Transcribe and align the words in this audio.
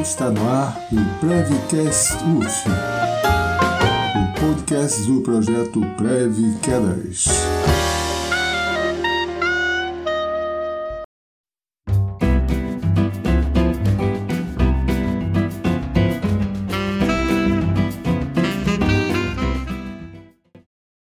Está 0.00 0.30
no 0.30 0.48
ar 0.48 0.88
o 0.90 1.20
Prevcast 1.20 2.14
UF, 2.24 2.68
o 4.16 4.40
podcast 4.40 5.02
do 5.02 5.20
projeto 5.20 5.80
Prev. 5.98 6.36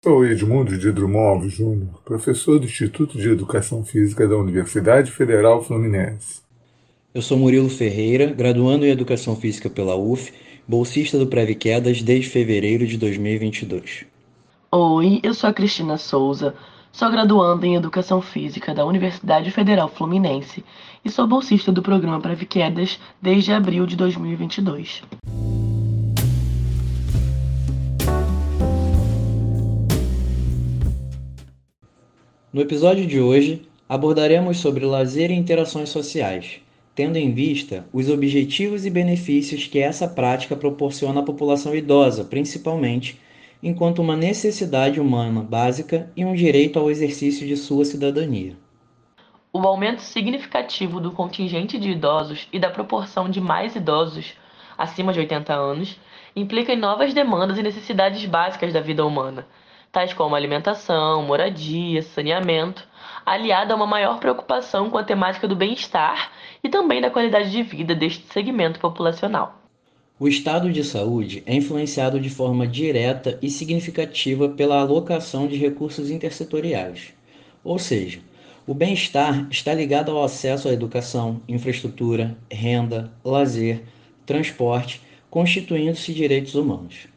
Sou 0.02 0.24
Edmundo 0.24 0.76
de 0.76 0.90
Drummond 0.90 1.48
Júnior, 1.48 2.02
professor 2.04 2.58
do 2.58 2.64
Instituto 2.64 3.16
de 3.16 3.30
Educação 3.30 3.84
Física 3.84 4.26
da 4.26 4.36
Universidade 4.36 5.12
Federal 5.12 5.62
Fluminense. 5.62 6.41
Eu 7.14 7.20
sou 7.20 7.36
Murilo 7.36 7.68
Ferreira, 7.68 8.32
graduando 8.32 8.86
em 8.86 8.88
Educação 8.88 9.36
Física 9.36 9.68
pela 9.68 9.94
UF, 9.94 10.32
bolsista 10.66 11.18
do 11.18 11.26
Preve 11.26 11.54
Quedas 11.54 12.00
desde 12.00 12.30
fevereiro 12.30 12.86
de 12.86 12.96
2022. 12.96 14.06
Oi, 14.70 15.20
eu 15.22 15.34
sou 15.34 15.50
a 15.50 15.52
Cristina 15.52 15.98
Souza, 15.98 16.54
sou 16.90 17.10
graduanda 17.10 17.66
em 17.66 17.74
Educação 17.74 18.22
Física 18.22 18.72
da 18.72 18.86
Universidade 18.86 19.50
Federal 19.50 19.90
Fluminense 19.90 20.64
e 21.04 21.10
sou 21.10 21.26
bolsista 21.26 21.70
do 21.70 21.82
programa 21.82 22.18
Preve 22.18 22.46
Quedas 22.46 22.98
desde 23.20 23.52
abril 23.52 23.84
de 23.84 23.94
2022. 23.94 25.02
No 32.50 32.62
episódio 32.62 33.06
de 33.06 33.20
hoje, 33.20 33.60
abordaremos 33.86 34.56
sobre 34.60 34.86
lazer 34.86 35.30
e 35.30 35.34
interações 35.34 35.90
sociais, 35.90 36.61
tendo 36.94 37.16
em 37.16 37.32
vista 37.32 37.86
os 37.92 38.08
objetivos 38.08 38.84
e 38.84 38.90
benefícios 38.90 39.66
que 39.66 39.78
essa 39.78 40.06
prática 40.06 40.54
proporciona 40.54 41.20
à 41.20 41.22
população 41.22 41.74
idosa, 41.74 42.24
principalmente, 42.24 43.20
enquanto 43.62 44.00
uma 44.00 44.16
necessidade 44.16 45.00
humana 45.00 45.40
básica 45.40 46.10
e 46.16 46.24
um 46.24 46.34
direito 46.34 46.78
ao 46.78 46.90
exercício 46.90 47.46
de 47.46 47.56
sua 47.56 47.84
cidadania. 47.84 48.56
O 49.52 49.60
aumento 49.60 50.00
significativo 50.00 51.00
do 51.00 51.12
contingente 51.12 51.78
de 51.78 51.90
idosos 51.90 52.48
e 52.52 52.58
da 52.58 52.70
proporção 52.70 53.28
de 53.28 53.40
mais 53.40 53.76
idosos 53.76 54.34
acima 54.76 55.12
de 55.12 55.20
80 55.20 55.52
anos 55.54 56.00
implica 56.34 56.72
em 56.72 56.78
novas 56.78 57.12
demandas 57.12 57.58
e 57.58 57.62
necessidades 57.62 58.24
básicas 58.24 58.72
da 58.72 58.80
vida 58.80 59.04
humana, 59.04 59.46
tais 59.92 60.14
como 60.14 60.34
alimentação, 60.34 61.22
moradia, 61.22 62.00
saneamento, 62.00 62.88
aliada 63.26 63.74
a 63.74 63.76
uma 63.76 63.86
maior 63.86 64.18
preocupação 64.18 64.88
com 64.88 64.96
a 64.96 65.04
temática 65.04 65.46
do 65.46 65.54
bem-estar 65.54 66.32
e 66.64 66.68
também 66.70 67.00
da 67.00 67.10
qualidade 67.10 67.50
de 67.50 67.62
vida 67.62 67.94
deste 67.94 68.24
segmento 68.32 68.80
populacional. 68.80 69.60
O 70.18 70.26
estado 70.26 70.72
de 70.72 70.82
saúde 70.82 71.42
é 71.44 71.54
influenciado 71.54 72.18
de 72.18 72.30
forma 72.30 72.66
direta 72.66 73.38
e 73.42 73.50
significativa 73.50 74.48
pela 74.48 74.80
alocação 74.80 75.46
de 75.46 75.56
recursos 75.56 76.10
intersetoriais, 76.10 77.12
ou 77.62 77.78
seja, 77.78 78.20
o 78.66 78.72
bem-estar 78.72 79.48
está 79.50 79.74
ligado 79.74 80.12
ao 80.12 80.22
acesso 80.22 80.68
à 80.68 80.72
educação, 80.72 81.42
infraestrutura, 81.48 82.36
renda, 82.50 83.12
lazer, 83.24 83.82
transporte, 84.24 85.02
constituindo-se 85.28 86.14
direitos 86.14 86.54
humanos. 86.54 87.11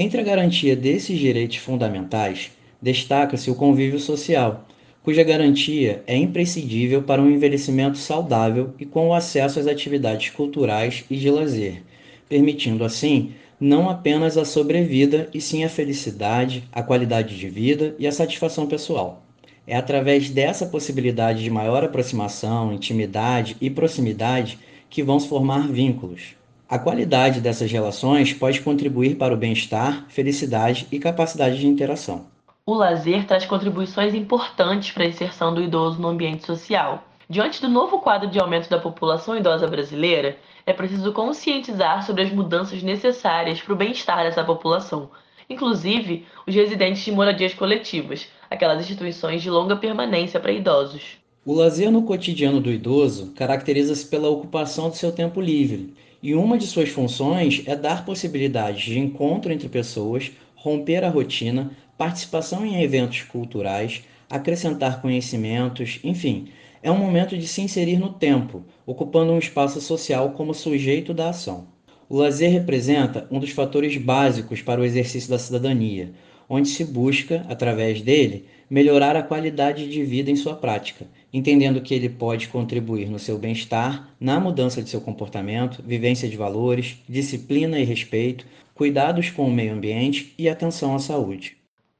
Entre 0.00 0.20
a 0.20 0.22
garantia 0.22 0.76
desses 0.76 1.18
direitos 1.18 1.56
fundamentais, 1.56 2.52
destaca-se 2.80 3.50
o 3.50 3.56
convívio 3.56 3.98
social, 3.98 4.64
cuja 5.02 5.24
garantia 5.24 6.04
é 6.06 6.16
imprescindível 6.16 7.02
para 7.02 7.20
um 7.20 7.28
envelhecimento 7.28 7.98
saudável 7.98 8.72
e 8.78 8.86
com 8.86 9.08
o 9.08 9.12
acesso 9.12 9.58
às 9.58 9.66
atividades 9.66 10.30
culturais 10.30 11.04
e 11.10 11.16
de 11.16 11.28
lazer, 11.28 11.82
permitindo 12.28 12.84
assim 12.84 13.32
não 13.60 13.90
apenas 13.90 14.38
a 14.38 14.44
sobrevida, 14.44 15.28
e 15.34 15.40
sim 15.40 15.64
a 15.64 15.68
felicidade, 15.68 16.62
a 16.70 16.80
qualidade 16.80 17.36
de 17.36 17.48
vida 17.48 17.96
e 17.98 18.06
a 18.06 18.12
satisfação 18.12 18.68
pessoal. 18.68 19.26
É 19.66 19.76
através 19.76 20.30
dessa 20.30 20.64
possibilidade 20.64 21.42
de 21.42 21.50
maior 21.50 21.82
aproximação, 21.82 22.72
intimidade 22.72 23.56
e 23.60 23.68
proximidade 23.68 24.60
que 24.88 25.02
vão 25.02 25.18
se 25.18 25.26
formar 25.26 25.66
vínculos, 25.66 26.36
a 26.68 26.78
qualidade 26.78 27.40
dessas 27.40 27.72
relações 27.72 28.34
pode 28.34 28.60
contribuir 28.60 29.16
para 29.16 29.32
o 29.32 29.36
bem-estar, 29.38 30.04
felicidade 30.08 30.86
e 30.92 30.98
capacidade 30.98 31.58
de 31.58 31.66
interação. 31.66 32.26
O 32.66 32.74
lazer 32.74 33.24
traz 33.24 33.46
contribuições 33.46 34.14
importantes 34.14 34.90
para 34.90 35.04
a 35.04 35.06
inserção 35.06 35.54
do 35.54 35.62
idoso 35.62 35.98
no 35.98 36.08
ambiente 36.08 36.44
social. 36.44 37.04
Diante 37.30 37.62
do 37.62 37.68
novo 37.68 38.00
quadro 38.00 38.28
de 38.28 38.38
aumento 38.38 38.68
da 38.68 38.78
população 38.78 39.34
idosa 39.34 39.66
brasileira, 39.66 40.36
é 40.66 40.72
preciso 40.74 41.10
conscientizar 41.12 42.04
sobre 42.04 42.22
as 42.22 42.30
mudanças 42.30 42.82
necessárias 42.82 43.62
para 43.62 43.72
o 43.72 43.76
bem-estar 43.76 44.22
dessa 44.24 44.44
população, 44.44 45.08
inclusive 45.48 46.26
os 46.46 46.54
residentes 46.54 47.02
de 47.02 47.12
moradias 47.12 47.54
coletivas, 47.54 48.28
aquelas 48.50 48.80
instituições 48.82 49.42
de 49.42 49.48
longa 49.48 49.76
permanência 49.76 50.38
para 50.38 50.52
idosos. 50.52 51.16
O 51.46 51.54
lazer 51.54 51.90
no 51.90 52.02
cotidiano 52.02 52.60
do 52.60 52.70
idoso 52.70 53.32
caracteriza-se 53.34 54.06
pela 54.06 54.28
ocupação 54.28 54.90
do 54.90 54.96
seu 54.96 55.10
tempo 55.10 55.40
livre 55.40 55.94
e 56.22 56.34
uma 56.34 56.58
de 56.58 56.66
suas 56.66 56.88
funções 56.88 57.62
é 57.66 57.76
dar 57.76 58.04
possibilidades 58.04 58.82
de 58.84 58.98
encontro 58.98 59.52
entre 59.52 59.68
pessoas, 59.68 60.32
romper 60.54 61.04
a 61.04 61.08
rotina, 61.08 61.70
participação 61.96 62.66
em 62.66 62.82
eventos 62.82 63.22
culturais, 63.22 64.02
acrescentar 64.28 65.00
conhecimentos, 65.00 66.00
enfim, 66.02 66.48
é 66.82 66.90
um 66.90 66.98
momento 66.98 67.36
de 67.36 67.46
se 67.46 67.60
inserir 67.60 67.98
no 67.98 68.12
tempo, 68.12 68.64
ocupando 68.86 69.32
um 69.32 69.38
espaço 69.38 69.80
social 69.80 70.30
como 70.30 70.54
sujeito 70.54 71.14
da 71.14 71.30
ação. 71.30 71.66
O 72.08 72.16
lazer 72.16 72.50
representa 72.50 73.26
um 73.30 73.38
dos 73.38 73.50
fatores 73.50 73.96
básicos 73.96 74.62
para 74.62 74.80
o 74.80 74.84
exercício 74.84 75.28
da 75.28 75.38
cidadania, 75.38 76.12
onde 76.48 76.68
se 76.68 76.84
busca, 76.84 77.44
através 77.48 78.00
dele, 78.00 78.46
melhorar 78.70 79.16
a 79.16 79.22
qualidade 79.22 79.88
de 79.88 80.02
vida 80.02 80.30
em 80.30 80.36
sua 80.36 80.54
prática, 80.54 81.06
entendendo 81.32 81.80
que 81.80 81.94
ele 81.94 82.08
pode 82.08 82.48
contribuir 82.48 83.08
no 83.08 83.18
seu 83.18 83.38
bem-estar, 83.38 84.08
na 84.20 84.38
mudança 84.40 84.82
de 84.82 84.88
seu 84.88 85.00
comportamento, 85.00 85.82
vivência 85.82 86.28
de 86.28 86.36
valores, 86.36 87.02
disciplina 87.08 87.78
e 87.78 87.84
respeito, 87.84 88.46
cuidados 88.74 89.30
com 89.30 89.46
o 89.46 89.52
meio 89.52 89.74
ambiente 89.74 90.34
e 90.38 90.48
atenção 90.48 90.94
à 90.94 90.98
saúde. 90.98 91.56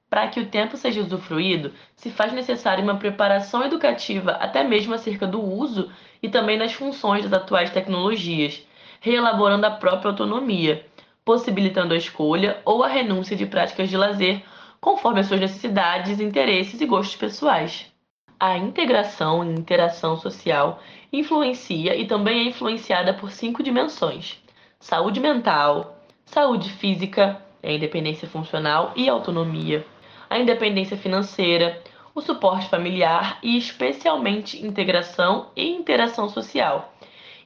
Para 0.09 0.29
que 0.29 0.41
o 0.41 0.47
tempo 0.47 0.77
seja 0.77 1.03
usufruído, 1.03 1.73
se 1.95 2.09
faz 2.09 2.33
necessária 2.33 2.83
uma 2.83 2.97
preparação 2.97 3.63
educativa 3.65 4.33
até 4.33 4.65
mesmo 4.65 4.95
acerca 4.95 5.27
do 5.27 5.43
uso 5.43 5.91
e 6.23 6.29
também 6.29 6.59
das 6.59 6.73
funções 6.73 7.25
das 7.25 7.33
atuais 7.43 7.71
tecnologias, 7.71 8.63
reelaborando 9.01 9.67
a 9.67 9.71
própria 9.71 10.11
autonomia, 10.11 10.87
possibilitando 11.29 11.93
a 11.93 11.97
escolha 11.99 12.59
ou 12.65 12.83
a 12.83 12.89
renúncia 12.89 13.37
de 13.37 13.45
práticas 13.45 13.91
de 13.91 13.99
lazer 13.99 14.43
conforme 14.81 15.21
as 15.21 15.27
suas 15.27 15.39
necessidades, 15.39 16.21
interesses 16.21 16.81
e 16.81 16.87
gostos 16.87 17.17
pessoais. 17.17 17.93
A 18.41 18.57
integração 18.57 19.45
e 19.45 19.55
interação 19.55 20.17
social 20.17 20.81
influencia 21.13 21.95
e 21.95 22.07
também 22.07 22.39
é 22.39 22.49
influenciada 22.49 23.13
por 23.13 23.31
cinco 23.31 23.63
dimensões: 23.63 24.43
saúde 24.81 25.21
mental, 25.21 25.99
saúde 26.25 26.71
física, 26.71 27.43
a 27.63 27.73
independência 27.73 28.27
funcional 28.27 28.95
e 28.97 29.07
autonomia, 29.07 29.85
a 30.31 30.39
independência 30.39 30.97
financeira, 30.97 31.79
o 32.15 32.23
suporte 32.23 32.71
familiar 32.71 33.39
e, 33.43 33.59
especialmente, 33.59 34.65
integração 34.67 35.51
e 35.55 35.69
interação 35.69 36.27
social. 36.27 36.91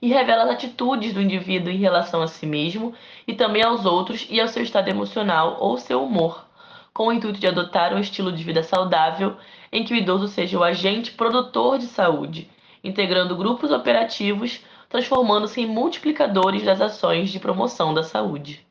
E 0.02 0.08
revela 0.08 0.42
as 0.42 0.50
atitudes 0.50 1.14
do 1.14 1.22
indivíduo 1.22 1.72
em 1.72 1.78
relação 1.78 2.20
a 2.20 2.26
si 2.26 2.44
mesmo 2.44 2.92
e 3.26 3.32
também 3.32 3.62
aos 3.62 3.86
outros 3.86 4.26
e 4.28 4.40
ao 4.40 4.48
seu 4.48 4.62
estado 4.62 4.88
emocional 4.88 5.56
ou 5.60 5.78
seu 5.78 6.02
humor 6.02 6.44
com 6.92 7.06
o 7.06 7.12
intuito 7.12 7.40
de 7.40 7.46
adotar 7.46 7.94
um 7.94 7.98
estilo 7.98 8.30
de 8.32 8.44
vida 8.44 8.62
saudável 8.62 9.36
em 9.72 9.84
que 9.84 9.94
o 9.94 9.96
idoso 9.96 10.28
seja 10.28 10.58
o 10.58 10.62
agente 10.62 11.12
produtor 11.12 11.78
de 11.78 11.86
saúde, 11.86 12.50
integrando 12.84 13.36
grupos 13.36 13.70
operativos, 13.70 14.60
transformando-se 14.88 15.60
em 15.60 15.66
multiplicadores 15.66 16.62
das 16.62 16.80
ações 16.80 17.30
de 17.30 17.40
promoção 17.40 17.94
da 17.94 18.02
saúde. 18.02 18.66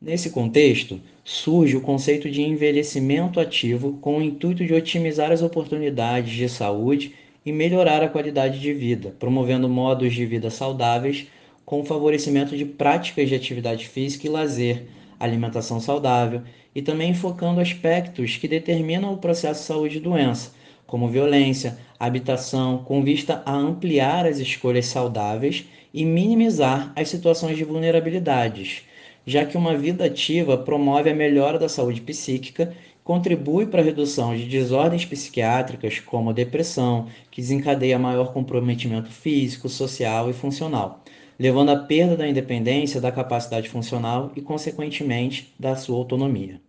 Nesse 0.00 0.30
contexto, 0.30 1.00
surge 1.24 1.76
o 1.76 1.80
conceito 1.80 2.28
de 2.28 2.42
envelhecimento 2.42 3.40
ativo 3.40 3.98
com 4.00 4.18
o 4.18 4.22
intuito 4.22 4.66
de 4.66 4.74
otimizar 4.74 5.30
as 5.30 5.42
oportunidades 5.42 6.32
de 6.32 6.48
saúde 6.48 7.14
e 7.44 7.52
melhorar 7.52 8.02
a 8.02 8.08
qualidade 8.08 8.60
de 8.60 8.72
vida, 8.72 9.14
promovendo 9.18 9.68
modos 9.68 10.14
de 10.14 10.24
vida 10.24 10.50
saudáveis 10.50 11.26
com 11.64 11.80
o 11.80 11.84
favorecimento 11.84 12.56
de 12.56 12.64
práticas 12.64 13.28
de 13.28 13.34
atividade 13.34 13.88
física 13.88 14.26
e 14.26 14.30
lazer, 14.30 14.84
alimentação 15.18 15.80
saudável 15.80 16.42
e 16.74 16.82
também 16.82 17.14
focando 17.14 17.60
aspectos 17.60 18.36
que 18.36 18.48
determinam 18.48 19.12
o 19.12 19.18
processo 19.18 19.64
saúde 19.64 19.98
e 19.98 20.00
doença, 20.00 20.52
como 20.86 21.08
violência, 21.08 21.78
habitação, 21.98 22.78
com 22.78 23.02
vista 23.02 23.42
a 23.46 23.54
ampliar 23.54 24.26
as 24.26 24.38
escolhas 24.38 24.86
saudáveis 24.86 25.64
e 25.94 26.04
minimizar 26.04 26.92
as 26.96 27.08
situações 27.08 27.56
de 27.56 27.64
vulnerabilidades, 27.64 28.82
já 29.26 29.44
que 29.44 29.56
uma 29.56 29.76
vida 29.76 30.04
ativa 30.04 30.58
promove 30.58 31.10
a 31.10 31.14
melhora 31.14 31.58
da 31.58 31.68
saúde 31.68 32.00
psíquica, 32.00 32.74
contribui 33.04 33.66
para 33.66 33.80
a 33.80 33.84
redução 33.84 34.36
de 34.36 34.46
desordens 34.46 35.04
psiquiátricas 35.04 35.98
como 36.00 36.32
depressão, 36.32 37.08
que 37.30 37.40
desencadeia 37.40 37.98
maior 37.98 38.32
comprometimento 38.32 39.10
físico, 39.10 39.68
social 39.68 40.30
e 40.30 40.32
funcional 40.32 41.02
levando 41.42 41.70
à 41.70 41.76
perda 41.76 42.16
da 42.16 42.28
independência, 42.28 43.00
da 43.00 43.10
capacidade 43.10 43.68
funcional 43.68 44.30
e, 44.36 44.40
consequentemente, 44.40 45.52
da 45.58 45.74
sua 45.74 45.96
autonomia. 45.96 46.60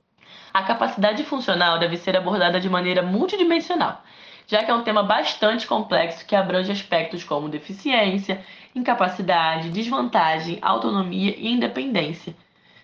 A 0.52 0.64
capacidade 0.64 1.24
funcional 1.24 1.78
deve 1.78 1.96
ser 1.98 2.18
abordada 2.18 2.60
de 2.60 2.68
maneira 2.68 3.04
multidimensional, 3.04 4.02
já 4.48 4.64
que 4.64 4.72
é 4.72 4.74
um 4.74 4.84
tema 4.84 5.04
bastante 5.04 5.68
complexo 5.68 6.26
que 6.26 6.36
abrange 6.36 6.72
aspectos 6.72 7.24
como 7.24 7.50
deficiência, 7.50 8.44
incapacidade, 8.76 9.70
desvantagem, 9.70 10.58
autonomia 10.60 11.36
e 11.38 11.52
independência, 11.52 12.36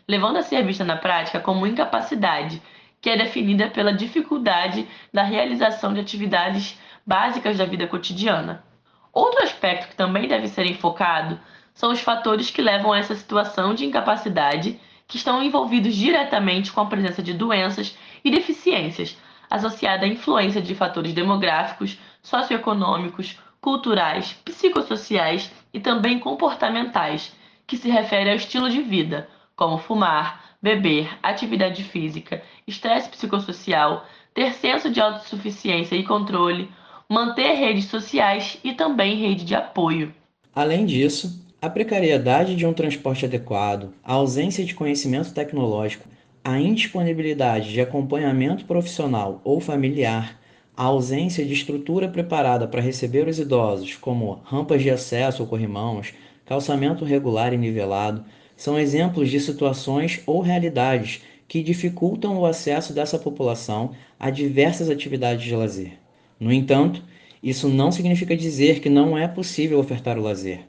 levando 0.07 0.37
a 0.37 0.43
ser 0.43 0.63
vista 0.63 0.83
na 0.83 0.95
prática 0.95 1.39
como 1.39 1.65
incapacidade, 1.65 2.61
que 3.01 3.09
é 3.09 3.17
definida 3.17 3.69
pela 3.69 3.93
dificuldade 3.93 4.87
da 5.13 5.23
realização 5.23 5.93
de 5.93 5.99
atividades 5.99 6.79
básicas 7.05 7.57
da 7.57 7.65
vida 7.65 7.87
cotidiana. 7.87 8.63
Outro 9.11 9.43
aspecto 9.43 9.87
que 9.87 9.95
também 9.95 10.27
deve 10.27 10.47
ser 10.47 10.65
enfocado 10.65 11.39
são 11.73 11.91
os 11.91 12.01
fatores 12.01 12.51
que 12.51 12.61
levam 12.61 12.91
a 12.91 12.99
essa 12.99 13.15
situação 13.15 13.73
de 13.73 13.85
incapacidade, 13.85 14.79
que 15.07 15.17
estão 15.17 15.41
envolvidos 15.41 15.95
diretamente 15.95 16.71
com 16.71 16.81
a 16.81 16.85
presença 16.85 17.23
de 17.23 17.33
doenças 17.33 17.97
e 18.23 18.29
deficiências, 18.29 19.17
associada 19.49 20.05
à 20.05 20.07
influência 20.07 20.61
de 20.61 20.75
fatores 20.75 21.13
demográficos, 21.13 21.97
socioeconômicos, 22.21 23.39
culturais, 23.59 24.33
psicossociais 24.45 25.51
e 25.73 25.79
também 25.79 26.19
comportamentais, 26.19 27.35
que 27.65 27.77
se 27.77 27.89
refere 27.89 28.29
ao 28.29 28.35
estilo 28.35 28.69
de 28.69 28.81
vida, 28.81 29.29
como 29.55 29.77
fumar, 29.77 30.48
beber, 30.61 31.09
atividade 31.23 31.83
física, 31.83 32.41
estresse 32.67 33.09
psicossocial, 33.09 34.05
ter 34.33 34.53
senso 34.53 34.89
de 34.89 34.99
autossuficiência 34.99 35.95
e 35.95 36.03
controle, 36.03 36.69
manter 37.09 37.53
redes 37.53 37.85
sociais 37.85 38.59
e 38.63 38.73
também 38.73 39.17
rede 39.17 39.45
de 39.45 39.55
apoio. 39.55 40.13
Além 40.53 40.85
disso, 40.85 41.43
a 41.61 41.69
precariedade 41.69 42.55
de 42.55 42.65
um 42.65 42.73
transporte 42.73 43.25
adequado, 43.25 43.93
a 44.03 44.13
ausência 44.13 44.63
de 44.63 44.73
conhecimento 44.73 45.33
tecnológico, 45.33 46.07
a 46.43 46.59
indisponibilidade 46.59 47.71
de 47.71 47.81
acompanhamento 47.81 48.65
profissional 48.65 49.41
ou 49.43 49.59
familiar, 49.59 50.39
a 50.75 50.83
ausência 50.85 51.45
de 51.45 51.53
estrutura 51.53 52.07
preparada 52.07 52.65
para 52.65 52.81
receber 52.81 53.27
os 53.27 53.39
idosos, 53.39 53.95
como 53.95 54.41
rampas 54.45 54.81
de 54.81 54.89
acesso 54.89 55.43
ou 55.43 55.49
corrimãos, 55.49 56.13
calçamento 56.45 57.03
regular 57.03 57.53
e 57.53 57.57
nivelado, 57.57 58.23
são 58.59 58.77
exemplos 58.77 59.29
de 59.29 59.39
situações 59.39 60.19
ou 60.25 60.41
realidades 60.41 61.21
que 61.47 61.63
dificultam 61.63 62.37
o 62.37 62.45
acesso 62.45 62.91
dessa 62.91 63.17
população 63.17 63.91
a 64.19 64.29
diversas 64.29 64.89
atividades 64.89 65.45
de 65.45 65.55
lazer. 65.55 65.93
No 66.37 66.51
entanto, 66.51 67.01
isso 67.41 67.69
não 67.69 67.89
significa 67.89 68.35
dizer 68.35 68.81
que 68.81 68.89
não 68.89 69.17
é 69.17 69.29
possível 69.29 69.79
ofertar 69.79 70.19
o 70.19 70.21
lazer. 70.21 70.59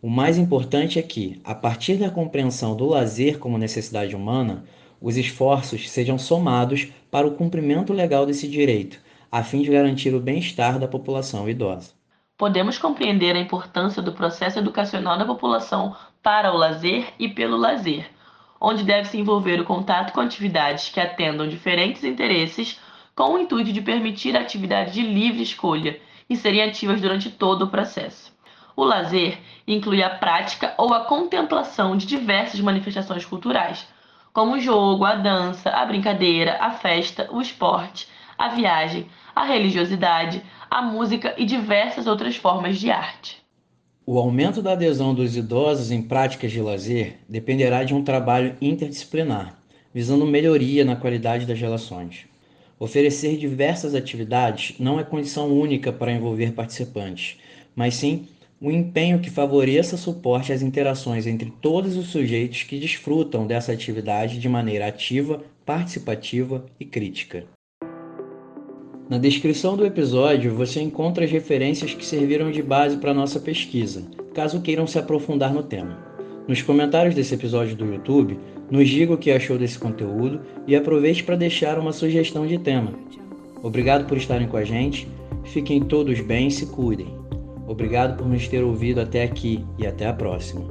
O 0.00 0.08
mais 0.08 0.38
importante 0.38 0.96
é 1.00 1.02
que, 1.02 1.40
a 1.42 1.52
partir 1.52 1.96
da 1.96 2.08
compreensão 2.08 2.76
do 2.76 2.86
lazer 2.86 3.40
como 3.40 3.58
necessidade 3.58 4.14
humana, 4.14 4.64
os 5.00 5.16
esforços 5.16 5.90
sejam 5.90 6.16
somados 6.16 6.86
para 7.10 7.26
o 7.26 7.34
cumprimento 7.34 7.92
legal 7.92 8.24
desse 8.24 8.46
direito, 8.46 9.00
a 9.30 9.42
fim 9.42 9.62
de 9.62 9.72
garantir 9.72 10.14
o 10.14 10.20
bem-estar 10.20 10.78
da 10.78 10.86
população 10.86 11.50
idosa. 11.50 11.99
Podemos 12.40 12.78
compreender 12.78 13.36
a 13.36 13.38
importância 13.38 14.00
do 14.00 14.12
processo 14.12 14.58
educacional 14.58 15.18
da 15.18 15.26
população 15.26 15.94
para 16.22 16.50
o 16.50 16.56
lazer 16.56 17.12
e 17.18 17.28
pelo 17.28 17.58
lazer, 17.58 18.10
onde 18.58 18.82
deve 18.82 19.08
se 19.08 19.18
envolver 19.18 19.60
o 19.60 19.64
contato 19.66 20.14
com 20.14 20.22
atividades 20.22 20.88
que 20.88 20.98
atendam 20.98 21.46
diferentes 21.46 22.02
interesses, 22.02 22.80
com 23.14 23.34
o 23.34 23.38
intuito 23.38 23.74
de 23.74 23.82
permitir 23.82 24.34
a 24.34 24.40
atividade 24.40 24.94
de 24.94 25.02
livre 25.02 25.42
escolha 25.42 26.00
e 26.30 26.34
serem 26.34 26.62
ativas 26.62 27.02
durante 27.02 27.28
todo 27.28 27.66
o 27.66 27.68
processo. 27.68 28.32
O 28.74 28.84
lazer 28.84 29.38
inclui 29.66 30.02
a 30.02 30.08
prática 30.08 30.72
ou 30.78 30.94
a 30.94 31.04
contemplação 31.04 31.94
de 31.94 32.06
diversas 32.06 32.58
manifestações 32.58 33.26
culturais, 33.26 33.86
como 34.32 34.54
o 34.54 34.60
jogo, 34.60 35.04
a 35.04 35.14
dança, 35.14 35.68
a 35.68 35.84
brincadeira, 35.84 36.56
a 36.58 36.70
festa, 36.70 37.28
o 37.32 37.42
esporte, 37.42 38.08
a 38.40 38.48
viagem, 38.48 39.04
a 39.36 39.44
religiosidade, 39.44 40.42
a 40.70 40.80
música 40.80 41.34
e 41.36 41.44
diversas 41.44 42.06
outras 42.06 42.36
formas 42.36 42.78
de 42.78 42.90
arte. 42.90 43.36
O 44.06 44.18
aumento 44.18 44.62
da 44.62 44.72
adesão 44.72 45.14
dos 45.14 45.36
idosos 45.36 45.90
em 45.90 46.00
práticas 46.00 46.50
de 46.50 46.58
lazer 46.58 47.18
dependerá 47.28 47.84
de 47.84 47.94
um 47.94 48.02
trabalho 48.02 48.56
interdisciplinar, 48.58 49.58
visando 49.92 50.24
melhoria 50.24 50.86
na 50.86 50.96
qualidade 50.96 51.44
das 51.44 51.60
relações. 51.60 52.24
Oferecer 52.78 53.36
diversas 53.36 53.94
atividades 53.94 54.74
não 54.80 54.98
é 54.98 55.04
condição 55.04 55.52
única 55.52 55.92
para 55.92 56.10
envolver 56.10 56.52
participantes, 56.52 57.36
mas 57.76 57.94
sim 57.94 58.26
um 58.58 58.70
empenho 58.70 59.20
que 59.20 59.28
favoreça 59.28 59.98
suporte 59.98 60.50
às 60.50 60.62
interações 60.62 61.26
entre 61.26 61.52
todos 61.60 61.94
os 61.94 62.06
sujeitos 62.06 62.62
que 62.62 62.80
desfrutam 62.80 63.46
dessa 63.46 63.70
atividade 63.70 64.40
de 64.40 64.48
maneira 64.48 64.86
ativa, 64.86 65.44
participativa 65.66 66.64
e 66.80 66.86
crítica. 66.86 67.44
Na 69.10 69.18
descrição 69.18 69.76
do 69.76 69.84
episódio 69.84 70.54
você 70.54 70.80
encontra 70.80 71.24
as 71.24 71.30
referências 71.32 71.92
que 71.92 72.06
serviram 72.06 72.48
de 72.48 72.62
base 72.62 72.96
para 72.96 73.12
nossa 73.12 73.40
pesquisa, 73.40 74.04
caso 74.32 74.60
queiram 74.60 74.86
se 74.86 75.00
aprofundar 75.00 75.52
no 75.52 75.64
tema. 75.64 75.98
Nos 76.46 76.62
comentários 76.62 77.12
desse 77.12 77.34
episódio 77.34 77.74
do 77.74 77.84
YouTube, 77.86 78.38
nos 78.70 78.88
diga 78.88 79.12
o 79.12 79.18
que 79.18 79.32
achou 79.32 79.58
desse 79.58 79.80
conteúdo 79.80 80.40
e 80.64 80.76
aproveite 80.76 81.24
para 81.24 81.34
deixar 81.34 81.76
uma 81.76 81.92
sugestão 81.92 82.46
de 82.46 82.56
tema. 82.56 82.92
Obrigado 83.60 84.06
por 84.06 84.16
estarem 84.16 84.46
com 84.46 84.56
a 84.56 84.62
gente, 84.62 85.08
fiquem 85.42 85.80
todos 85.80 86.20
bem 86.20 86.46
e 86.46 86.52
se 86.52 86.66
cuidem. 86.66 87.12
Obrigado 87.66 88.16
por 88.16 88.28
nos 88.28 88.46
ter 88.46 88.62
ouvido 88.62 89.00
até 89.00 89.24
aqui 89.24 89.66
e 89.76 89.88
até 89.88 90.06
a 90.06 90.12
próxima. 90.12 90.62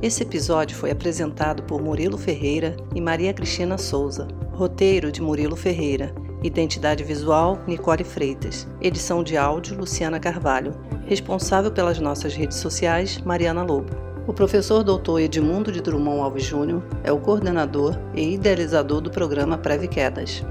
Esse 0.00 0.22
episódio 0.22 0.76
foi 0.76 0.92
apresentado 0.92 1.64
por 1.64 1.82
Murilo 1.82 2.16
Ferreira 2.16 2.76
e 2.94 3.00
Maria 3.00 3.34
Cristina 3.34 3.76
Souza. 3.76 4.28
Roteiro 4.52 5.10
de 5.10 5.20
Murilo 5.20 5.56
Ferreira. 5.56 6.14
Identidade 6.42 7.04
visual 7.04 7.62
Nicole 7.66 8.02
Freitas. 8.02 8.66
Edição 8.80 9.22
de 9.22 9.36
áudio 9.36 9.76
Luciana 9.76 10.18
Carvalho. 10.18 10.72
Responsável 11.04 11.70
pelas 11.70 11.98
nossas 11.98 12.34
redes 12.34 12.56
sociais 12.56 13.18
Mariana 13.18 13.62
Lobo. 13.62 13.94
O 14.26 14.32
professor 14.32 14.82
Dr. 14.82 15.18
Edmundo 15.20 15.70
de 15.70 15.82
Drummond 15.82 16.22
Alves 16.22 16.44
Júnior 16.44 16.82
é 17.04 17.12
o 17.12 17.20
coordenador 17.20 17.94
e 18.14 18.34
idealizador 18.34 19.02
do 19.02 19.10
programa 19.10 19.58
Preve 19.58 19.86
Quedas. 19.86 20.42